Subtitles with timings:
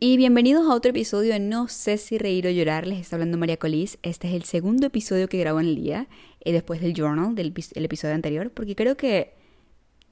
[0.00, 3.36] Y bienvenidos a otro episodio de No sé si reír o llorar, les está hablando
[3.36, 3.98] María Colís.
[4.04, 6.06] Este es el segundo episodio que grabo en el día,
[6.38, 9.34] eh, después del journal, del el episodio anterior, porque creo que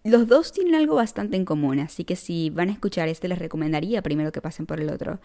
[0.02, 3.38] los dos tienen algo bastante en común, así que si van a escuchar este les
[3.38, 5.20] recomendaría primero que pasen por el otro,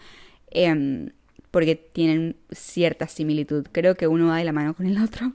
[0.52, 1.10] em,
[1.50, 3.66] porque tienen cierta similitud.
[3.72, 5.34] Creo que uno va de la mano con el otro.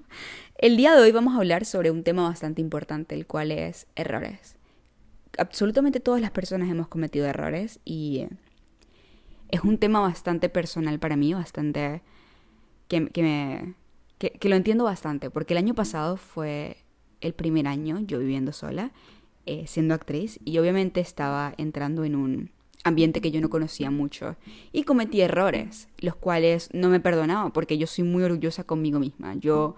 [0.56, 3.88] El día de hoy vamos a hablar sobre un tema bastante importante, el cual es
[3.96, 4.54] errores.
[5.36, 8.28] Absolutamente todas las personas hemos cometido errores y...
[9.50, 12.02] es un tema bastante personal para mí, bastante...
[12.88, 13.74] que, que me...
[14.18, 16.78] Que, lo entiendo bastante, porque el año pasado fue
[17.20, 18.92] el primer año yo viviendo sola,
[19.44, 22.50] eh, siendo actriz, y obviamente estaba entrando en un
[22.82, 24.36] ambiente que yo no conocía mucho,
[24.72, 29.34] y cometí errores, los cuales no me perdonaba, porque yo soy muy orgullosa conmigo misma,
[29.34, 29.76] yo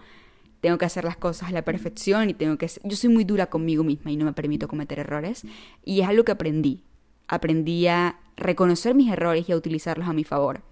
[0.60, 2.70] tengo que hacer las cosas a la perfección y tengo que...
[2.84, 5.44] Yo soy muy dura conmigo misma y no me permito cometer errores,
[5.84, 6.84] y es algo que aprendí,
[7.26, 10.62] aprendí a reconocer mis errores y utilizarlos a mi favor.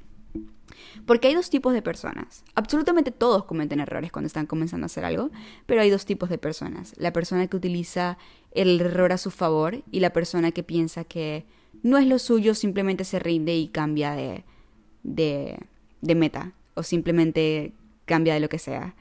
[1.04, 2.44] Porque hay dos tipos de personas.
[2.54, 5.30] Absolutamente todos cometen errores cuando están comenzando a hacer algo,
[5.66, 6.94] pero hay dos tipos de personas.
[6.96, 8.18] La persona que utiliza
[8.52, 11.44] el error a su favor y la persona que piensa que
[11.82, 14.44] no es lo suyo, simplemente se rinde y cambia de,
[15.02, 15.58] de,
[16.00, 17.72] de meta o simplemente
[18.06, 18.94] cambia de lo que sea.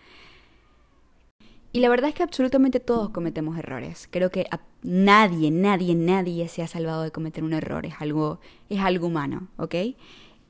[1.76, 4.08] Y la verdad es que absolutamente todos cometemos errores.
[4.10, 4.48] Creo que
[4.82, 7.86] nadie, nadie, nadie se ha salvado de cometer un error.
[7.86, 9.76] Es algo, es algo humano, ¿ok?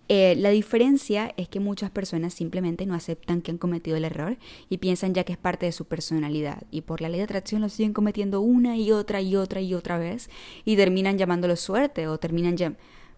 [0.07, 4.37] Eh, la diferencia es que muchas personas simplemente no aceptan que han cometido el error
[4.69, 7.63] y piensan ya que es parte de su personalidad y por la ley de atracción
[7.63, 10.29] lo siguen cometiendo una y otra y otra y otra vez
[10.63, 12.55] y terminan llamándolo suerte o terminan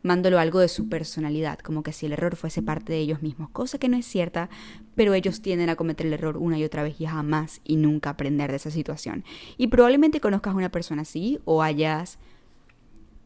[0.03, 3.49] mándolo algo de su personalidad, como que si el error fuese parte de ellos mismos,
[3.49, 4.49] cosa que no es cierta,
[4.95, 8.11] pero ellos tienden a cometer el error una y otra vez y jamás y nunca
[8.11, 9.23] aprender de esa situación.
[9.57, 12.19] Y probablemente conozcas a una persona así o hayas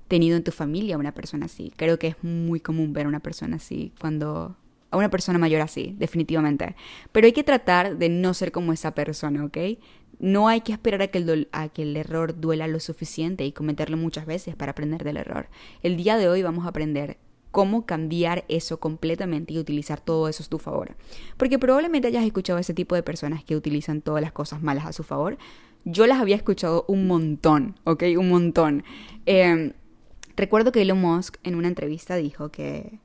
[0.07, 1.71] tenido en tu familia una persona así.
[1.77, 4.57] Creo que es muy común ver a una persona así cuando
[4.91, 6.75] a una persona mayor así, definitivamente.
[7.11, 9.57] Pero hay que tratar de no ser como esa persona, ¿ok?
[10.19, 13.51] No hay que esperar a que, el a que el error duela lo suficiente y
[13.51, 15.47] cometerlo muchas veces para aprender del error.
[15.81, 17.17] El día de hoy vamos a aprender
[17.51, 20.95] cómo cambiar eso completamente y utilizar todo eso a tu favor.
[21.37, 24.85] Porque probablemente hayas escuchado a ese tipo de personas que utilizan todas las cosas malas
[24.85, 25.37] a su favor.
[25.83, 28.03] Yo las había escuchado un montón, ¿ok?
[28.17, 28.83] Un montón.
[29.25, 29.73] Em,
[30.35, 32.99] recuerdo que Elon Musk en una entrevista dijo que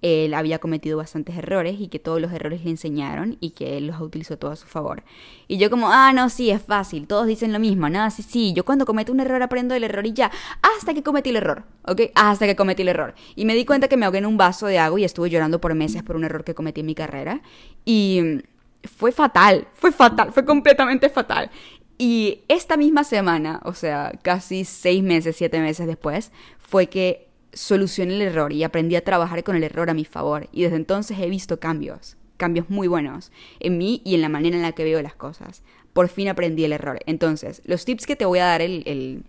[0.00, 3.88] él había cometido bastantes errores y que todos los errores le enseñaron y que él
[3.88, 5.02] los utilizó todo a su favor.
[5.48, 8.52] Y yo como, ah, no, sí, es fácil, todos dicen lo mismo, no, sí, sí,
[8.52, 10.30] yo cuando cometo un error aprendo el error y ya,
[10.62, 12.02] hasta que cometí el error, ¿ok?
[12.14, 13.14] Hasta que cometí el error.
[13.34, 15.60] Y me di cuenta que me ahogué en un vaso de agua y estuve llorando
[15.60, 17.40] por meses por un error que cometí en mi carrera.
[17.84, 18.42] Y
[18.84, 21.50] fue fatal, fue fatal, fue completamente fatal.
[21.98, 28.14] Y esta misma semana, o sea, casi seis meses, siete meses después, fue que solucioné
[28.14, 30.48] el error y aprendí a trabajar con el error a mi favor.
[30.52, 34.56] Y desde entonces he visto cambios, cambios muy buenos en mí y en la manera
[34.56, 35.62] en la que veo las cosas.
[35.92, 37.00] Por fin aprendí el error.
[37.06, 39.24] Entonces, los tips que te voy a dar el, el,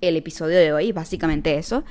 [0.00, 1.84] el episodio de hoy, básicamente eso.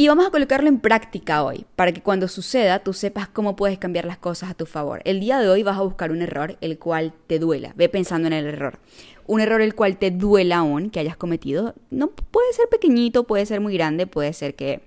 [0.00, 3.78] Y vamos a colocarlo en práctica hoy, para que cuando suceda tú sepas cómo puedes
[3.78, 5.02] cambiar las cosas a tu favor.
[5.04, 7.72] El día de hoy vas a buscar un error el cual te duela.
[7.74, 8.78] Ve pensando en el error
[9.26, 11.74] un error el cual te duela aún que hayas cometido.
[11.90, 14.82] No puede ser pequeñito, puede ser muy grande, puede ser que,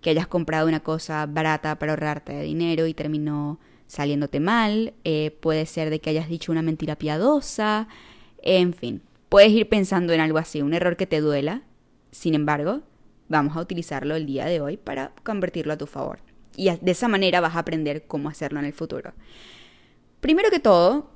[0.00, 3.58] que hayas comprado una cosa barata para ahorrarte dinero y terminó
[3.88, 7.88] saliéndote mal, eh, puede ser de que hayas dicho una mentira piadosa,
[8.42, 11.62] en fin, puedes ir pensando en algo así, un error que te duela,
[12.12, 12.82] sin embargo,
[13.28, 16.20] vamos a utilizarlo el día de hoy para convertirlo a tu favor.
[16.56, 19.12] Y de esa manera vas a aprender cómo hacerlo en el futuro.
[20.20, 21.10] Primero que todo,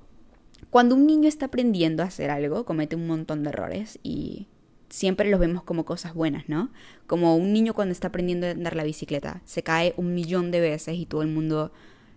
[0.70, 4.48] cuando un niño está aprendiendo a hacer algo, comete un montón de errores y
[4.90, 6.70] siempre los vemos como cosas buenas, ¿no?
[7.06, 10.60] Como un niño cuando está aprendiendo a andar la bicicleta, se cae un millón de
[10.60, 11.72] veces y todo el mundo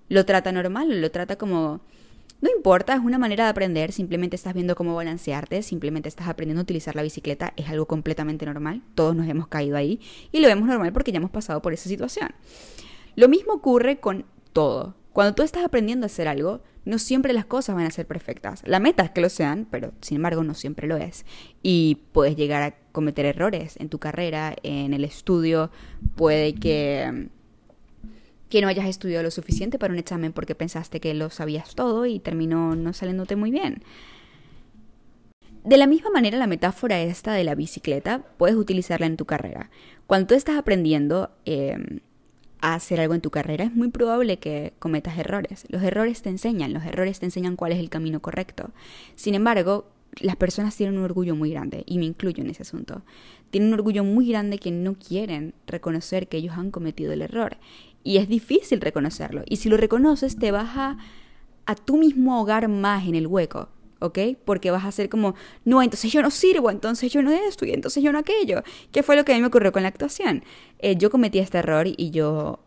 [0.09, 1.81] lo trata normal, lo trata como...
[2.43, 6.59] No importa, es una manera de aprender, simplemente estás viendo cómo balancearte, simplemente estás aprendiendo
[6.59, 10.01] a utilizar la bicicleta, es algo completamente normal, todos nos hemos caído ahí
[10.33, 12.31] y lo vemos normal porque ya hemos pasado por esa situación.
[13.15, 14.93] Lo mismo ocurre con todo.
[15.13, 18.61] Cuando tú estás aprendiendo a hacer algo, no siempre las cosas van a ser perfectas.
[18.65, 21.25] La meta es que lo sean, pero sin embargo no siempre lo es.
[21.61, 25.71] Y puedes llegar a cometer errores en tu carrera, en el estudio,
[26.17, 27.29] puede que
[28.53, 32.05] que no hayas estudiado lo suficiente para un examen porque pensaste que lo sabías todo
[32.05, 33.81] y terminó no saliéndote muy bien.
[35.63, 39.71] De la misma manera, la metáfora esta de la bicicleta puedes utilizarla en tu carrera.
[40.05, 41.99] Cuando tú estás aprendiendo, eh,
[42.61, 45.65] a hacer algo en tu carrera, es muy probable que cometas errores.
[45.69, 48.69] Los errores te enseñan, los errores te enseñan cuál es el camino correcto.
[49.15, 49.89] Sin embargo,
[50.19, 53.01] las personas tienen un orgullo muy grande, y me incluyo en ese asunto.
[53.49, 57.57] Tienen un orgullo muy grande que no quieren reconocer que ellos han cometido el error.
[58.03, 59.43] Y es difícil reconocerlo.
[59.45, 60.97] Y si lo reconoces, te vas a,
[61.65, 63.69] a tú mismo ahogar más en el hueco.
[64.03, 64.19] ¿ok?
[64.43, 65.33] Porque vas a ser como,
[65.63, 68.61] no, entonces yo no sirvo, entonces yo no esto y entonces yo no aquello.
[68.91, 70.43] ¿Qué fue lo que a mí me ocurrió con la actuación?
[70.79, 72.59] Eh, yo cometí este error y yo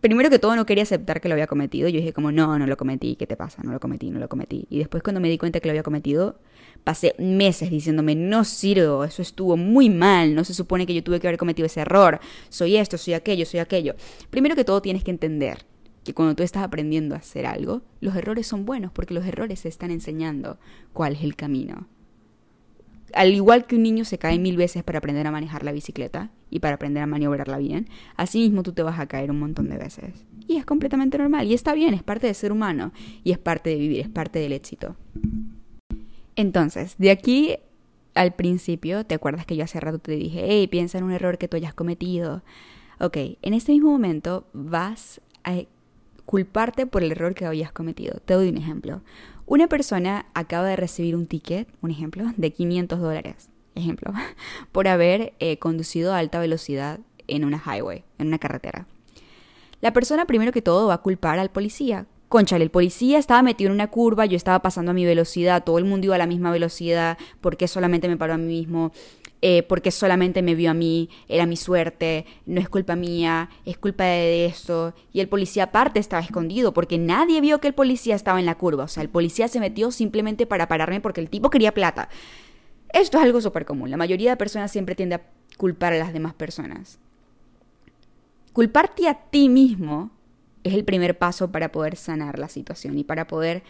[0.00, 1.88] primero que todo no quería aceptar que lo había cometido.
[1.88, 3.62] Yo dije como, no, no lo cometí, ¿qué te pasa?
[3.62, 4.66] No lo cometí, no lo cometí.
[4.70, 6.38] Y después cuando me di cuenta que lo había cometido,
[6.84, 11.20] pasé meses diciéndome, no sirvo, eso estuvo muy mal, no se supone que yo tuve
[11.20, 13.94] que haber cometido ese error, soy esto, soy aquello, soy aquello.
[14.30, 15.64] Primero que todo tienes que entender
[16.04, 19.62] que cuando tú estás aprendiendo a hacer algo, los errores son buenos porque los errores
[19.62, 20.58] te están enseñando
[20.92, 21.88] cuál es el camino
[23.14, 26.30] al igual que un niño se cae mil veces para aprender a manejar la bicicleta
[26.50, 29.68] y para aprender a maniobrarla bien, así mismo tú te vas a caer un montón
[29.68, 30.24] de veces.
[30.46, 32.92] Y es completamente normal, y está bien, es parte de ser humano,
[33.22, 34.96] y es parte de vivir, es parte del éxito.
[36.36, 37.56] Entonces, de aquí
[38.14, 41.38] al principio, ¿te acuerdas que yo hace rato te dije, hey, piensa en un error
[41.38, 42.42] que tú hayas cometido?
[42.98, 45.62] Ok, en este mismo momento vas a
[46.26, 48.20] culparte por el error que habías cometido.
[48.24, 49.02] Te doy un ejemplo.
[49.50, 54.12] Una persona acaba de recibir un ticket, un ejemplo, de 500 dólares, ejemplo,
[54.70, 58.86] por haber eh, conducido a alta velocidad en una highway, en una carretera.
[59.80, 62.06] La persona primero que todo va a culpar al policía.
[62.28, 65.78] Conchale, el policía estaba metido en una curva, yo estaba pasando a mi velocidad, todo
[65.78, 68.92] el mundo iba a la misma velocidad, ¿por qué solamente me paró a mí mismo?
[69.42, 73.78] Eh, porque solamente me vio a mí, era mi suerte, no es culpa mía, es
[73.78, 74.94] culpa de esto.
[75.12, 78.58] Y el policía aparte estaba escondido porque nadie vio que el policía estaba en la
[78.58, 78.84] curva.
[78.84, 82.10] O sea, el policía se metió simplemente para pararme porque el tipo quería plata.
[82.92, 83.90] Esto es algo súper común.
[83.90, 85.22] La mayoría de personas siempre tiende a
[85.56, 86.98] culpar a las demás personas.
[88.52, 90.10] Culparte a ti mismo
[90.64, 93.62] es el primer paso para poder sanar la situación y para poder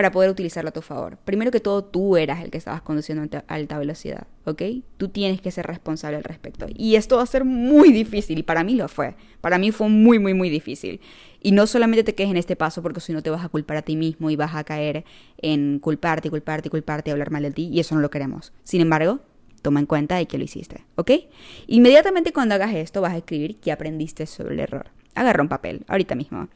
[0.00, 1.18] para poder utilizarlo a tu favor.
[1.26, 4.62] Primero que todo, tú eras el que estabas conduciendo a alta velocidad, ¿ok?
[4.96, 6.64] Tú tienes que ser responsable al respecto.
[6.74, 9.14] Y esto va a ser muy difícil, y para mí lo fue.
[9.42, 11.02] Para mí fue muy, muy, muy difícil.
[11.42, 13.76] Y no solamente te quedes en este paso, porque si no te vas a culpar
[13.76, 15.04] a ti mismo y vas a caer
[15.36, 18.54] en culparte, culparte, culparte, hablar mal de ti, y eso no lo queremos.
[18.64, 19.20] Sin embargo,
[19.60, 21.10] toma en cuenta de que lo hiciste, ¿ok?
[21.66, 24.86] Inmediatamente cuando hagas esto, vas a escribir qué aprendiste sobre el error.
[25.14, 26.48] Agarra un papel, ahorita mismo.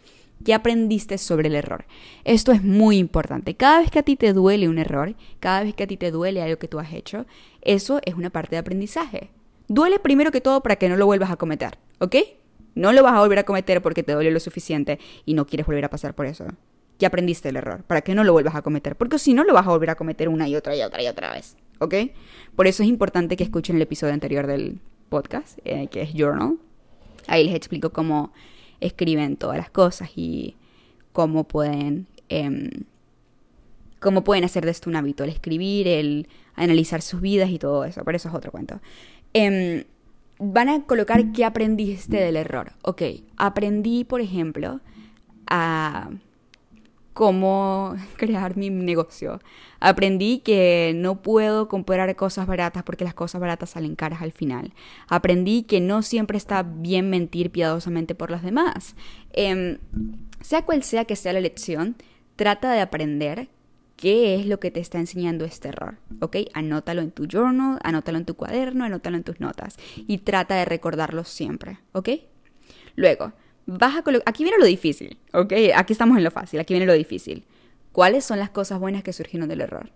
[0.45, 1.87] ¿Qué aprendiste sobre el error?
[2.25, 3.55] Esto es muy importante.
[3.55, 6.11] Cada vez que a ti te duele un error, cada vez que a ti te
[6.11, 7.27] duele algo que tú has hecho,
[7.63, 9.31] eso es una parte de aprendizaje.
[9.69, 12.17] Duele primero que todo para que no lo vuelvas a cometer, ¿ok?
[12.75, 15.67] No lo vas a volver a cometer porque te duele lo suficiente y no quieres
[15.67, 16.45] volver a pasar por eso.
[16.99, 19.55] Ya aprendiste el error, para que no lo vuelvas a cometer, porque si no lo
[19.55, 21.95] vas a volver a cometer una y otra y otra y otra vez, ¿ok?
[22.55, 26.59] Por eso es importante que escuchen el episodio anterior del podcast, eh, que es Journal.
[27.27, 28.33] Ahí les explico cómo
[28.81, 30.57] escriben todas las cosas y
[31.13, 32.71] cómo pueden, em,
[34.01, 37.85] cómo pueden hacer de esto un hábito, el escribir, el analizar sus vidas y todo
[37.85, 38.81] eso, pero eso es otro cuento.
[39.33, 39.85] Em,
[40.39, 42.73] van a colocar qué aprendiste del error.
[42.83, 43.03] Ok,
[43.37, 44.81] aprendí, por ejemplo,
[45.47, 46.11] a
[47.15, 49.41] cómo crear mi negocio.
[49.81, 54.75] Aprendí que no puedo comprar cosas baratas porque las cosas baratas salen caras al final.
[55.09, 58.97] Aprendí que no siempre está bien mentir piadosamente por los demás.
[59.33, 59.79] Em,
[60.41, 61.97] sea cual sea que sea la lección,
[62.37, 63.49] trata de aprender
[63.97, 66.37] qué es lo que te está enseñando este error, ¿ok?
[66.53, 70.65] Anótalo en tu journal, anótalo en tu cuaderno, anótalo en tus notas y trata de
[70.65, 72.09] recordarlo siempre, ¿ok?
[72.97, 73.33] Luego,
[74.27, 75.53] Aquí viene lo difícil, ¿ok?
[75.75, 77.45] Aquí estamos en lo fácil, aquí viene lo difícil.
[77.93, 79.91] ¿Cuáles son las cosas buenas que surgieron del error?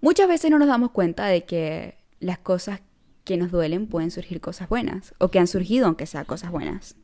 [0.00, 2.80] Muchas veces no nos damos cuenta de que las cosas
[3.24, 6.96] que nos duelen pueden surgir cosas buenas, o que han surgido aunque sean cosas buenas.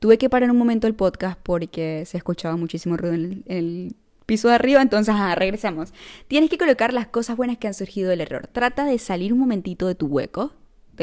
[0.00, 3.94] Tuve que parar un momento el podcast porque se escuchaba muchísimo ruido en el,
[4.26, 5.92] piso de arriba, entonces regresamos.
[6.28, 8.46] Tienes que colocar las cosas buenas que han surgido del error.
[8.46, 10.52] Trata de salir un momentito de tu hueco,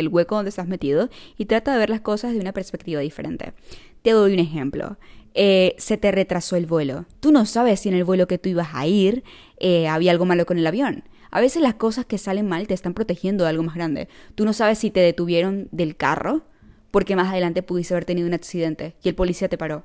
[0.01, 3.53] del hueco donde estás metido y trata de ver las cosas de una perspectiva diferente.
[4.01, 4.97] Te doy un ejemplo.
[5.33, 7.05] Eh, se te retrasó el vuelo.
[7.19, 9.23] Tú no sabes si en el vuelo que tú ibas a ir
[9.59, 11.03] eh, había algo malo con el avión.
[11.29, 14.07] A veces las cosas que salen mal te están protegiendo de algo más grande.
[14.35, 16.43] Tú no sabes si te detuvieron del carro
[16.91, 19.83] porque más adelante pudiste haber tenido un accidente y el policía te paró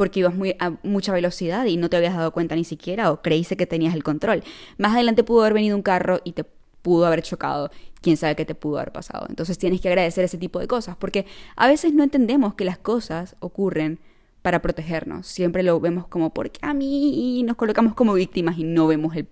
[0.00, 3.20] porque ibas muy, a mucha velocidad y no te habías dado cuenta ni siquiera o
[3.20, 4.42] creíste que tenías el control.
[4.78, 6.46] Más adelante pudo haber venido un carro y te
[6.82, 7.70] pudo haber chocado,
[8.00, 9.26] quién sabe qué te pudo haber pasado.
[9.28, 12.78] Entonces tienes que agradecer ese tipo de cosas, porque a veces no entendemos que las
[12.78, 13.98] cosas ocurren
[14.42, 15.26] para protegernos.
[15.26, 19.28] Siempre lo vemos como porque a mí nos colocamos como víctimas y no vemos el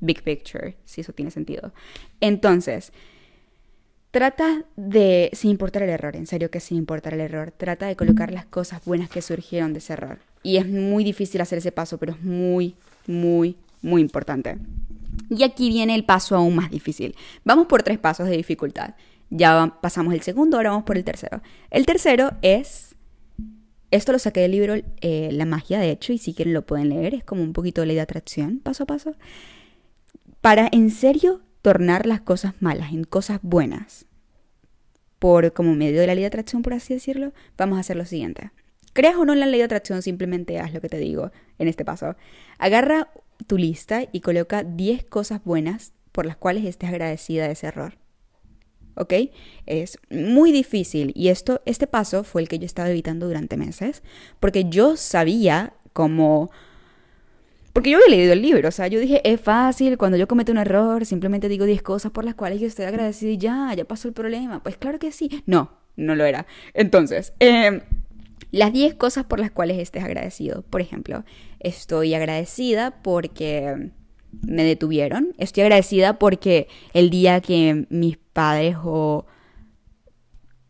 [0.00, 1.72] big picture, si eso tiene sentido.
[2.20, 2.92] Entonces,
[4.10, 7.96] trata de, sin importar el error, en serio que sin importar el error, trata de
[7.96, 10.18] colocar las cosas buenas que surgieron de ese error.
[10.42, 12.74] Y es muy difícil hacer ese paso, pero es muy,
[13.06, 14.58] muy muy importante.
[15.28, 17.14] Y aquí viene el paso aún más difícil.
[17.44, 18.94] Vamos por tres pasos de dificultad.
[19.30, 21.40] Ya pasamos el segundo, ahora vamos por el tercero.
[21.70, 22.96] El tercero es,
[23.90, 26.88] esto lo saqué del libro eh, La magia, de hecho, y si quieren lo pueden
[26.88, 29.14] leer, es como un poquito de ley de atracción, paso a paso.
[30.40, 34.06] Para en serio tornar las cosas malas en cosas buenas,
[35.20, 38.06] por como medio de la ley de atracción, por así decirlo, vamos a hacer lo
[38.06, 38.50] siguiente.
[38.92, 41.84] Creas o no la ley de atracción, simplemente haz lo que te digo en este
[41.84, 42.16] paso.
[42.58, 43.10] Agarra
[43.46, 47.94] tu lista y coloca 10 cosas buenas por las cuales estés agradecida de ese error.
[48.96, 49.14] ¿Ok?
[49.66, 54.02] Es muy difícil y esto, este paso fue el que yo estaba evitando durante meses
[54.40, 56.50] porque yo sabía cómo...
[57.72, 60.50] Porque yo había leído el libro, o sea, yo dije, es fácil, cuando yo cometo
[60.50, 63.84] un error, simplemente digo 10 cosas por las cuales yo estoy agradecida y ya, ya
[63.84, 64.60] pasó el problema.
[64.60, 65.42] Pues claro que sí.
[65.46, 66.46] No, no lo era.
[66.74, 67.80] Entonces, eh,
[68.50, 70.62] las 10 cosas por las cuales estés agradecido.
[70.62, 71.24] Por ejemplo,
[71.60, 73.90] estoy agradecida porque
[74.42, 75.34] me detuvieron.
[75.38, 79.26] Estoy agradecida porque el día que mis padres o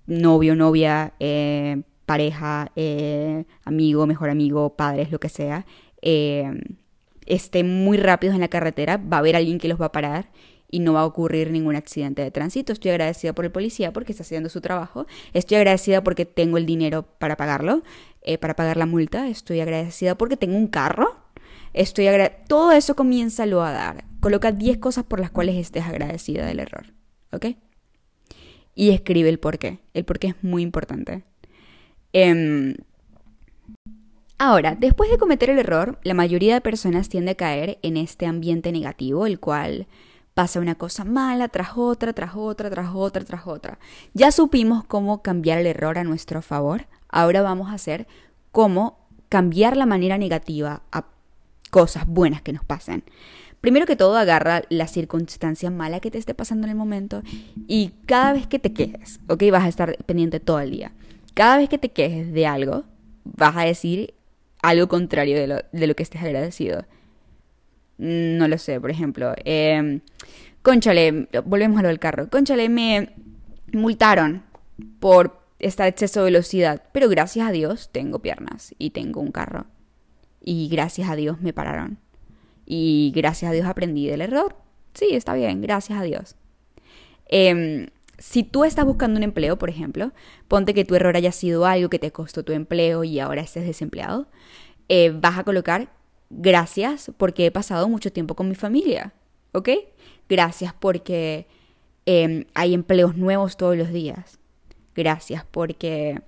[0.06, 5.66] novio, novia, eh, pareja, eh, amigo, mejor amigo, padres, lo que sea,
[6.02, 6.50] eh,
[7.26, 10.30] estén muy rápidos en la carretera, va a haber alguien que los va a parar
[10.70, 12.72] y no va a ocurrir ningún accidente de tránsito.
[12.72, 15.06] Estoy agradecida por el policía porque está haciendo su trabajo.
[15.32, 17.82] Estoy agradecida porque tengo el dinero para pagarlo,
[18.22, 19.28] eh, para pagar la multa.
[19.28, 21.16] Estoy agradecida porque tengo un carro.
[21.72, 22.06] Estoy
[22.48, 24.04] Todo eso comienza lo a dar.
[24.20, 26.92] Coloca 10 cosas por las cuales estés agradecida del error.
[27.32, 27.46] ¿Ok?
[28.74, 29.78] Y escribe el por qué.
[29.94, 31.24] El por qué es muy importante.
[32.12, 32.74] Em,
[34.38, 38.26] ahora, después de cometer el error, la mayoría de personas tiende a caer en este
[38.26, 39.86] ambiente negativo, el cual
[40.34, 43.78] pasa una cosa mala tras otra, tras otra, tras otra, tras otra.
[44.14, 46.86] Ya supimos cómo cambiar el error a nuestro favor.
[47.10, 48.06] Ahora vamos a hacer
[48.52, 48.98] cómo
[49.28, 51.04] cambiar la manera negativa a
[51.70, 53.04] cosas buenas que nos pasen.
[53.60, 57.22] Primero que todo, agarra la circunstancia mala que te esté pasando en el momento
[57.68, 59.44] y cada vez que te quejes, ¿ok?
[59.52, 60.92] Vas a estar pendiente todo el día.
[61.34, 62.84] Cada vez que te quejes de algo,
[63.24, 64.14] vas a decir
[64.62, 66.86] algo contrario de lo, de lo que estés agradecido.
[67.98, 70.00] No lo sé, por ejemplo, eh,
[70.62, 73.10] conchale, volvemos a lo del carro, conchale, me
[73.72, 74.42] multaron
[75.00, 79.66] por esta exceso de velocidad, pero gracias a Dios tengo piernas y tengo un carro.
[80.42, 81.98] Y gracias a Dios me pararon.
[82.66, 84.56] Y gracias a Dios aprendí del error.
[84.94, 86.36] Sí, está bien, gracias a Dios.
[87.26, 87.88] Em,
[88.18, 90.12] si tú estás buscando un empleo, por ejemplo,
[90.48, 93.66] ponte que tu error haya sido algo que te costó tu empleo y ahora estés
[93.66, 94.28] desempleado,
[94.88, 95.90] eh, vas a colocar
[96.30, 99.12] Gracias porque he pasado mucho tiempo con mi familia,
[99.52, 99.70] ¿ok?
[100.28, 101.48] Gracias porque
[102.06, 104.38] em, hay empleos nuevos todos los días.
[104.94, 106.22] Gracias porque...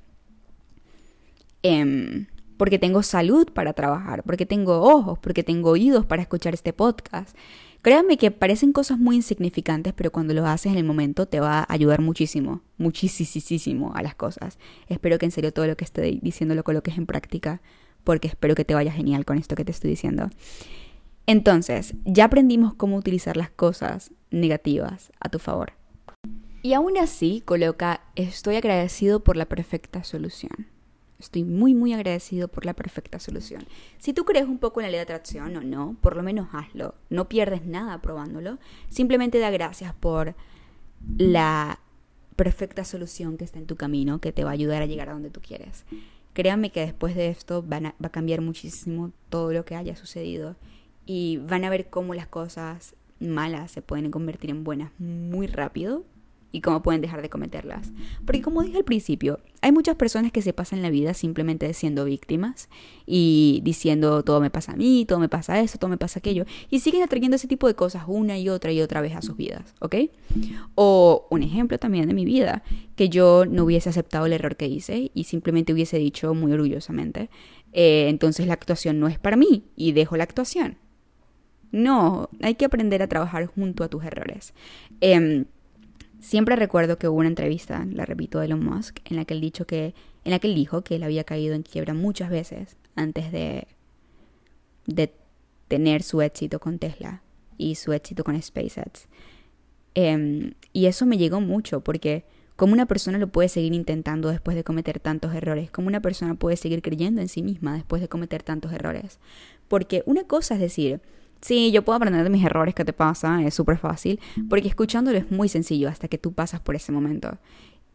[1.62, 2.26] Em,
[2.56, 7.36] porque tengo salud para trabajar, porque tengo ojos, porque tengo oídos para escuchar este podcast.
[7.82, 11.58] Créanme que parecen cosas muy insignificantes, pero cuando lo haces en el momento te va
[11.58, 14.58] a ayudar muchísimo, muchísimo a las cosas.
[14.86, 17.60] Espero que en serio todo lo que estoy diciendo lo coloques en práctica
[18.04, 20.30] porque espero que te vaya genial con esto que te estoy diciendo.
[21.26, 25.72] Entonces, ya aprendimos cómo utilizar las cosas negativas a tu favor.
[26.62, 30.68] Y aún así, coloca, estoy agradecido por la perfecta solución.
[31.18, 33.64] Estoy muy, muy agradecido por la perfecta solución.
[33.98, 36.48] Si tú crees un poco en la ley de atracción o no, por lo menos
[36.52, 36.94] hazlo.
[37.10, 38.58] No pierdes nada probándolo.
[38.88, 40.34] Simplemente da gracias por
[41.16, 41.80] la
[42.36, 45.12] perfecta solución que está en tu camino, que te va a ayudar a llegar a
[45.12, 45.84] donde tú quieres.
[46.32, 50.56] Créanme que después de esto va a cambiar muchísimo todo lo que haya sucedido
[51.06, 56.04] y van a ver cómo las cosas malas se pueden convertir en buenas muy rápido
[56.52, 57.90] y cómo pueden dejar de cometerlas.
[58.24, 62.04] Porque como dije al principio, hay muchas personas que se pasan la vida simplemente siendo
[62.04, 62.68] víctimas
[63.06, 66.44] y diciendo todo me pasa a mí, todo me pasa eso, todo me pasa aquello,
[66.68, 69.36] y siguen atrayendo ese tipo de cosas una y otra y otra vez a sus
[69.36, 69.96] vidas, ¿ok?
[70.74, 72.62] O un ejemplo también de mi vida,
[72.96, 77.30] que yo no hubiese aceptado el error que hice y simplemente hubiese dicho muy orgullosamente,
[77.72, 80.76] eh, entonces la actuación no es para mí y dejo la actuación.
[81.70, 84.52] No, hay que aprender a trabajar junto a tus errores.
[85.00, 85.46] Eh,
[86.22, 89.40] Siempre recuerdo que hubo una entrevista, la repito, de Elon Musk, en la que él,
[89.40, 89.92] dicho que,
[90.24, 93.66] en la que él dijo que él había caído en quiebra muchas veces antes de,
[94.86, 95.12] de
[95.66, 97.22] tener su éxito con Tesla
[97.58, 99.08] y su éxito con SpaceX.
[99.96, 102.24] Em, y eso me llegó mucho porque
[102.54, 106.36] como una persona lo puede seguir intentando después de cometer tantos errores, como una persona
[106.36, 109.18] puede seguir creyendo en sí misma después de cometer tantos errores.
[109.66, 111.00] Porque una cosa es decir,
[111.42, 115.18] Sí, yo puedo aprender de mis errores que te pasa, es súper fácil, porque escuchándolo
[115.18, 117.38] es muy sencillo hasta que tú pasas por ese momento.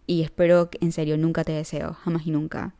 [0.05, 2.75] Y espero, en serio, nunca te deseo, jamás y nunca,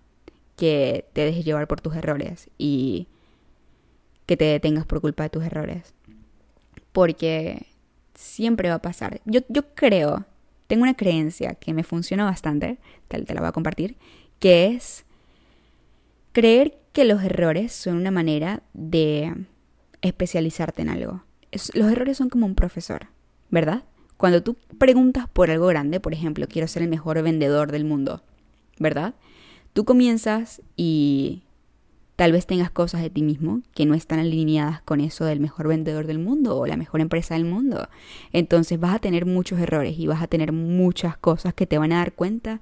[0.58, 3.08] que te dejes llevar por tus errores y
[4.26, 5.94] que te detengas por culpa de tus errores.
[6.92, 7.68] porque
[8.16, 9.22] siempre va a pasar.
[9.26, 10.26] Yo, yo creo,
[10.68, 13.98] tengo una creencia que me funciona bastante, te, te la voy a compartir,
[14.40, 15.06] que es
[16.32, 19.46] creer que los errores son una manera de
[20.08, 21.24] especializarte en algo.
[21.52, 23.08] los errores son como un profesor,
[23.50, 23.84] ¿verdad?
[24.18, 28.24] Cuando tú preguntas por algo grande, por ejemplo, quiero ser el mejor vendedor del mundo,
[28.80, 29.14] ¿verdad?
[29.74, 31.44] Tú comienzas y
[32.18, 35.68] tal vez tengas cosas de ti mismo que no están alineadas con eso del mejor
[35.68, 37.88] vendedor del mundo o la mejor empresa del mundo.
[38.34, 41.94] Entonces vas a tener muchos errores y vas a tener muchas cosas que te van
[41.94, 42.60] a dar cuenta,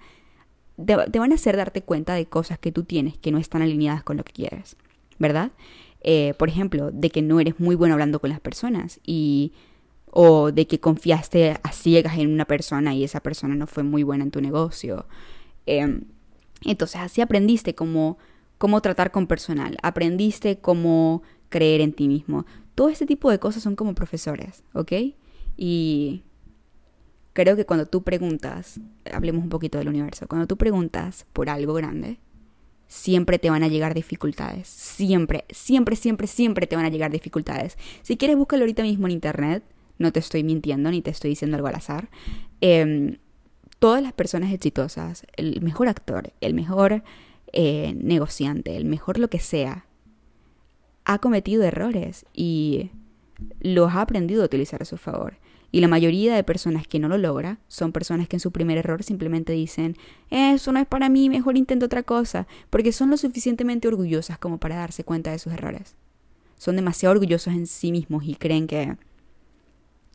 [0.86, 4.04] te, van a hacer darte cuenta de cosas que tú tienes que no están alineadas
[4.04, 4.76] con lo que quieres,
[5.20, 5.52] ¿verdad?
[6.08, 9.54] Eh, por ejemplo, de que no eres muy bueno hablando con las personas y
[10.12, 14.04] o de que confiaste a ciegas en una persona y esa persona no fue muy
[14.04, 15.08] buena en tu negocio.
[15.66, 16.04] Em,
[16.62, 18.20] entonces así aprendiste cómo,
[18.60, 22.46] cómo tratar con personal, aprendiste cómo creer en ti mismo.
[22.76, 24.92] Todo este tipo de cosas son como profesores, ¿ok?
[25.58, 26.22] Y
[27.34, 28.80] creo que cuando tú preguntas,
[29.12, 32.20] hablemos un poquito del universo, cuando tú preguntas por algo grande,
[32.88, 34.68] siempre te van a llegar dificultades.
[34.68, 37.78] Siempre, siempre, siempre, siempre te van a llegar dificultades.
[38.02, 39.64] Si quieres, búscalo ahorita mismo en internet
[39.98, 42.10] no te estoy mintiendo ni te estoy diciendo algo al azar.
[42.62, 43.18] Em,
[43.80, 47.04] todas las personas exitosas, el mejor actor, el mejor
[47.54, 49.86] eh, negociante, el mejor lo que sea,
[51.06, 52.90] ha cometido errores y
[53.60, 55.38] los ha aprendido a utilizar a su favor.
[55.72, 58.78] Y la mayoría de personas que no lo logra son personas que en su primer
[58.78, 59.98] error simplemente dicen,
[60.30, 64.58] eso no es para mí, mejor intento otra cosa, porque son lo suficientemente orgullosas como
[64.58, 65.96] para darse cuenta de sus errores.
[66.58, 68.96] Son demasiado orgullosos en sí mismos y creen que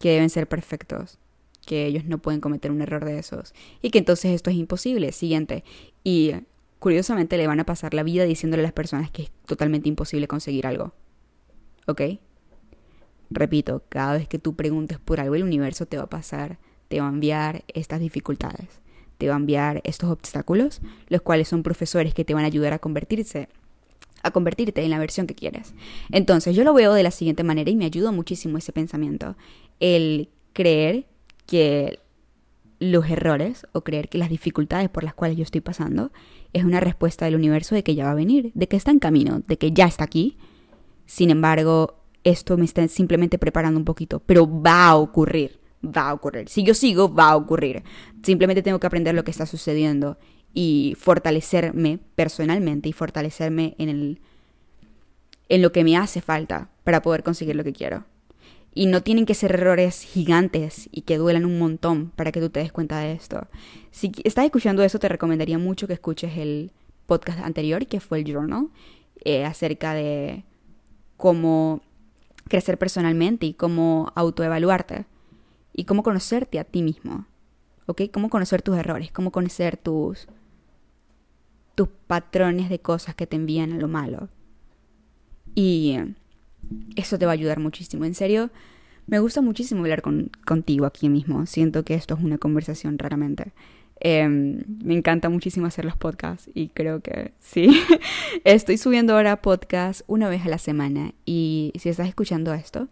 [0.01, 1.19] que deben ser perfectos,
[1.65, 5.13] que ellos no pueden cometer un error de esos y que entonces esto es imposible.
[5.13, 5.63] Siguiente.
[6.03, 6.33] Y
[6.81, 10.27] curiosamente le van a pasar la vida diciéndole a las personas que es totalmente imposible
[10.27, 10.95] conseguir algo.
[11.87, 12.01] ¿Ok?
[13.31, 16.59] Repito, cada vez que tú preguntes por algo, el universo te va a pasar,
[16.89, 18.81] te va a enviar estas dificultades,
[19.19, 22.73] te va a enviar estos obstáculos, los cuales son profesores que te van a ayudar
[22.73, 23.49] a convertirse
[24.23, 25.75] a convertirte en la versión que quieres.
[26.11, 29.37] Entonces yo lo veo de la siguiente manera y me ayuda muchísimo ese pensamiento.
[29.79, 31.07] El creer
[31.47, 31.99] que
[32.79, 36.13] los errores o creer que las dificultades por las cuales yo estoy pasando
[36.53, 38.99] es una respuesta del universo de que ya va a venir, de que está en
[38.99, 40.37] camino, de que ya está aquí.
[41.07, 46.15] Sin embargo, esto me está simplemente preparando un poquito, pero va a ocurrir, va a
[46.15, 46.49] ocurrir.
[46.49, 47.83] Si yo sigo, va a ocurrir.
[48.23, 50.19] Simplemente tengo que aprender lo que está sucediendo
[50.53, 54.21] y fortalecerme personalmente y fortalecerme en el
[55.51, 58.05] en lo que me hace falta para poder conseguir lo que quiero.
[58.73, 62.51] Y no tienen que ser errores gigantes y que duelan un montón para que tú
[62.51, 63.49] te des cuenta de esto.
[63.91, 66.71] Si estás escuchando eso, te recomendaría mucho que escuches el
[67.07, 68.69] podcast anterior, que fue el Journal,
[69.25, 70.45] eh, acerca de
[71.17, 71.83] cómo
[72.51, 75.07] crecer personalmente y cómo autoevaluarte
[75.73, 77.27] y cómo conocerte a ti mismo.
[77.87, 78.03] ¿Ok?
[78.13, 80.29] Cómo conocer tus errores, cómo conocer tus,
[81.75, 84.29] tus patrones de cosas que te envían a lo malo.
[85.55, 85.97] Y
[86.97, 88.05] eso te va a ayudar muchísimo.
[88.05, 88.51] En serio,
[89.07, 91.47] me gusta muchísimo hablar con, contigo aquí mismo.
[91.47, 93.53] Siento que esto es una conversación raramente.
[94.01, 97.69] Em, me encanta muchísimo hacer los podcasts y creo que sí.
[98.45, 102.89] Estoy subiendo ahora podcast una vez a la semana y si estás escuchando esto,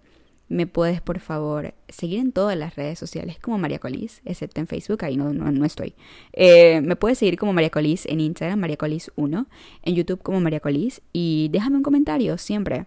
[0.48, 4.66] me puedes por favor seguir en todas las redes sociales como María Colis, excepto en
[4.66, 5.94] Facebook, ahí no, no, estoy.
[6.32, 9.46] Eh, me puedes seguir como María Colis en Instagram, María Colis 1,
[9.82, 12.86] en YouTube como María Colis y déjame un comentario siempre.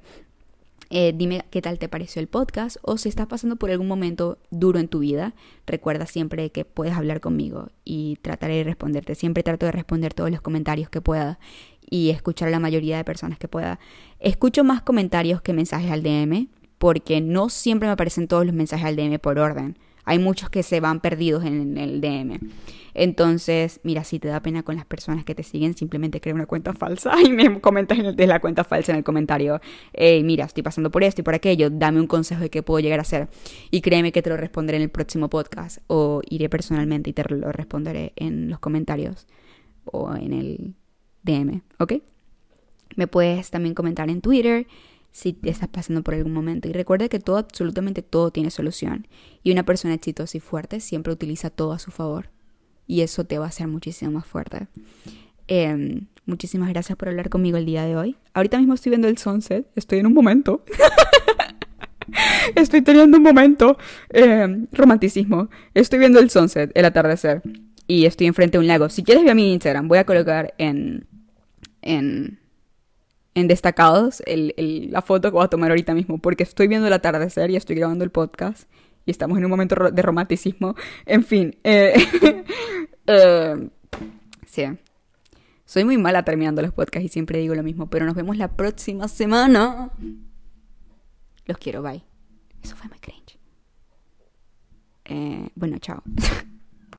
[0.94, 4.40] Eh, dime qué tal te pareció el podcast o si estás pasando por algún momento
[4.50, 5.34] duro en tu vida,
[5.66, 9.16] recuerda siempre que puedes hablar conmigo y trataré de responderte.
[9.16, 11.40] Siempre trato de responder todos los comentarios que pueda
[11.90, 13.80] y escuchar a la mayoría de personas que pueda.
[14.20, 18.86] Escucho más comentarios que mensajes al DM porque no siempre me aparecen todos los mensajes
[18.86, 19.78] al DM por orden.
[20.06, 22.40] Hay muchos que se van perdidos en el DM.
[22.94, 26.46] Entonces, mira, si te da pena con las personas que te siguen, simplemente crea una
[26.46, 29.62] cuenta falsa y me comentas desde la cuenta falsa en el comentario.
[29.94, 32.80] Hey, mira, estoy pasando por esto y por aquello, dame un consejo de qué puedo
[32.80, 33.30] llegar a hacer.
[33.70, 37.24] Y créeme que te lo responderé en el próximo podcast o iré personalmente y te
[37.24, 39.28] lo responderé en los comentarios
[39.86, 40.76] o en el
[41.24, 41.94] DM, ¿ok?
[42.96, 44.68] Me puedes también comentar en Twitter
[45.12, 46.68] si te estás pasando por algún momento.
[46.68, 49.08] Y recuerda que todo, absolutamente todo tiene solución.
[49.44, 52.30] Y una persona exitosa y fuerte siempre utiliza todo a su favor.
[52.88, 54.68] Y eso te va a hacer muchísimo más fuerte.
[55.48, 58.16] Em, muchísimas gracias por hablar conmigo el día de hoy.
[58.34, 59.68] Ahorita mismo estoy viendo el sunset.
[59.76, 60.64] Estoy en un momento.
[62.56, 63.78] estoy teniendo un momento.
[64.10, 65.50] Eh, romanticismo.
[65.74, 67.42] Estoy viendo el sunset, el atardecer.
[67.88, 68.90] Y estoy enfrente de un lago.
[68.90, 71.06] Si quieres ver mi Instagram, voy a colocar en...
[71.82, 72.41] en
[73.34, 77.50] en destacados la foto que voy a tomar ahorita mismo, porque estoy viendo el atardecer
[77.52, 78.70] y estoy grabando el podcast
[79.06, 80.76] y estamos en un momento de romanticismo.
[81.06, 81.94] En fin, eh,
[83.08, 83.70] eh,
[84.46, 84.64] sí.
[85.66, 88.50] Soy muy mala terminando los podcasts y siempre digo lo mismo, pero nos vemos la
[88.58, 89.92] próxima semana.
[91.46, 92.04] Los quiero, bye.
[92.62, 93.40] Eso fue muy cringe.
[95.06, 96.04] Eh, bueno, chao.